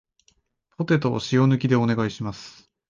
[0.77, 2.71] ポテトを塩抜きでお願いします